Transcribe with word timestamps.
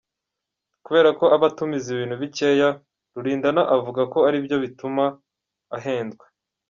Kubera 0.85 1.09
ko 1.19 1.25
aba 1.35 1.45
atumiza 1.51 1.87
ibintu 1.91 2.15
bikeya, 2.21 2.69
Rulindana 3.13 3.61
avuga 3.77 4.01
ko 4.13 4.19
aribyo 4.27 4.55
bituma 4.63 5.03
ahendwa. 5.77 6.25